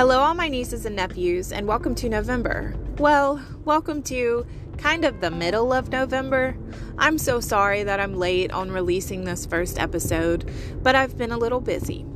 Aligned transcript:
Hello, 0.00 0.20
all 0.20 0.32
my 0.32 0.48
nieces 0.48 0.86
and 0.86 0.96
nephews, 0.96 1.52
and 1.52 1.68
welcome 1.68 1.94
to 1.96 2.08
November. 2.08 2.74
Well, 2.96 3.44
welcome 3.66 4.02
to 4.04 4.46
kind 4.78 5.04
of 5.04 5.20
the 5.20 5.30
middle 5.30 5.74
of 5.74 5.90
November. 5.90 6.56
I'm 6.96 7.18
so 7.18 7.38
sorry 7.38 7.82
that 7.82 8.00
I'm 8.00 8.14
late 8.14 8.50
on 8.50 8.70
releasing 8.70 9.24
this 9.24 9.44
first 9.44 9.78
episode, 9.78 10.50
but 10.82 10.94
I've 10.94 11.18
been 11.18 11.32
a 11.32 11.36
little 11.36 11.60
busy. 11.60 12.06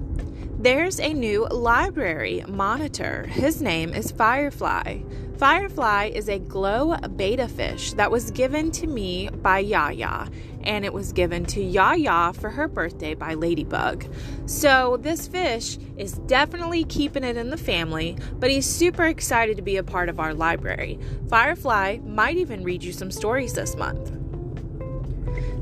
There's 0.58 0.98
a 0.98 1.12
new 1.12 1.46
library 1.48 2.42
monitor. 2.48 3.26
His 3.26 3.60
name 3.60 3.92
is 3.92 4.10
Firefly. 4.12 5.02
Firefly 5.36 6.04
is 6.06 6.30
a 6.30 6.38
glow 6.38 6.96
betta 6.96 7.48
fish 7.48 7.92
that 7.92 8.10
was 8.10 8.30
given 8.30 8.70
to 8.70 8.86
me 8.86 9.28
by 9.28 9.58
Yaya, 9.58 10.30
and 10.64 10.84
it 10.84 10.92
was 10.92 11.12
given 11.12 11.44
to 11.46 11.62
Yaya 11.62 12.32
for 12.32 12.50
her 12.50 12.68
birthday 12.68 13.14
by 13.14 13.34
Ladybug. 13.34 14.06
So, 14.46 14.98
this 15.00 15.28
fish 15.28 15.78
is 15.96 16.14
definitely 16.26 16.84
keeping 16.84 17.24
it 17.24 17.36
in 17.36 17.50
the 17.50 17.56
family, 17.56 18.18
but 18.34 18.50
he's 18.50 18.66
super 18.66 19.04
excited 19.04 19.56
to 19.56 19.62
be 19.62 19.76
a 19.76 19.84
part 19.84 20.08
of 20.08 20.20
our 20.20 20.34
library. 20.34 20.98
Firefly 21.28 21.98
might 22.04 22.36
even 22.36 22.64
read 22.64 22.82
you 22.82 22.92
some 22.92 23.10
stories 23.10 23.54
this 23.54 23.76
month. 23.76 24.10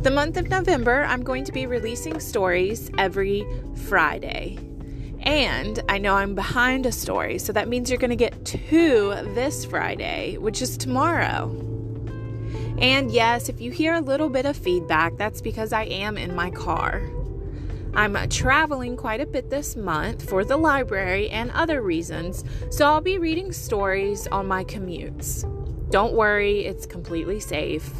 The 0.03 0.11
month 0.11 0.37
of 0.37 0.49
November, 0.49 1.05
I'm 1.05 1.23
going 1.23 1.45
to 1.45 1.53
be 1.53 1.67
releasing 1.67 2.19
stories 2.19 2.91
every 2.99 3.47
Friday. 3.87 4.59
And 5.21 5.81
I 5.89 5.99
know 5.99 6.17
I'm 6.17 6.35
behind 6.35 6.87
a 6.87 6.93
story, 6.93 7.39
so 7.39 7.53
that 7.53 7.69
means 7.69 7.89
you're 7.89 8.01
going 8.01 8.11
to 8.11 8.17
get 8.17 8.45
two 8.45 9.15
this 9.35 9.65
Friday, 9.65 10.39
which 10.39 10.61
is 10.61 10.77
tomorrow. 10.77 11.51
And 12.79 13.11
yes, 13.11 13.49
if 13.49 13.61
you 13.61 13.71
hear 13.71 13.95
a 13.95 14.01
little 14.01 14.29
bit 14.29 14.47
of 14.47 14.57
feedback, 14.57 15.17
that's 15.17 15.41
because 15.41 15.73
I 15.73 15.85
am 15.85 16.17
in 16.17 16.35
my 16.35 16.51
car. 16.51 17.03
I'm 17.95 18.17
uh, 18.17 18.27
traveling 18.31 18.97
quite 18.97 19.21
a 19.21 19.27
bit 19.27 19.51
this 19.51 19.77
month 19.77 20.29
for 20.29 20.45
the 20.45 20.57
library 20.57 21.29
and 21.29 21.51
other 21.51 21.83
reasons, 21.83 22.43
so 22.71 22.87
I'll 22.87 23.03
be 23.03 23.19
reading 23.19 23.53
stories 23.53 24.27
on 24.29 24.47
my 24.47 24.65
commutes. 24.65 25.45
Don't 25.91 26.15
worry, 26.15 26.65
it's 26.65 26.87
completely 26.87 27.39
safe. 27.39 27.91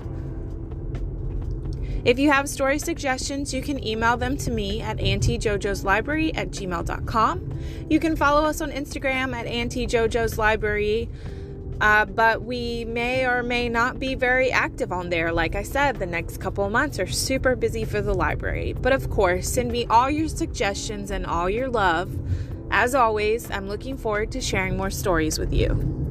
If 2.05 2.19
you 2.19 2.31
have 2.33 2.49
story 2.49 2.79
suggestions, 2.79 3.55
you 3.55 3.63
can 3.63 3.85
email 3.87 4.17
them 4.17 4.37
to 4.39 4.51
me 4.51 4.81
at 4.81 4.97
auntiejojoslibrary 4.97 6.37
at 6.37 6.51
gmail.com. 6.51 7.59
You 7.89 8.01
can 8.01 8.17
follow 8.17 8.45
us 8.45 8.61
on 8.61 8.73
Instagram 8.73 9.35
at 9.35 9.47
auntiejojoslibrary. 9.47 11.09
Uh, 11.83 12.05
but 12.05 12.43
we 12.43 12.85
may 12.85 13.27
or 13.27 13.43
may 13.43 13.69
not 13.69 13.99
be 13.99 14.15
very 14.15 14.53
active 14.53 14.93
on 14.93 15.11
there. 15.11 15.33
Like 15.33 15.57
I 15.57 15.65
said, 15.65 15.97
the 15.99 16.07
next 16.07 16.39
couple 16.39 16.71
months 16.71 17.01
are 17.01 17.09
super 17.09 17.57
busy 17.57 17.85
for 17.85 18.01
the 18.01 18.15
library. 18.15 18.73
But 18.73 18.93
of 18.93 19.11
course, 19.11 19.49
send 19.49 19.73
me 19.73 19.87
all 19.87 20.09
your 20.09 20.29
suggestions 20.29 21.11
and 21.11 21.27
all 21.27 21.51
your 21.51 21.69
love. 21.69 22.17
As 22.71 22.95
always, 22.95 23.51
I'm 23.51 23.67
looking 23.67 23.97
forward 23.97 24.31
to 24.31 24.41
sharing 24.41 24.77
more 24.77 24.91
stories 24.91 25.41
with 25.41 25.53
you. 25.53 26.02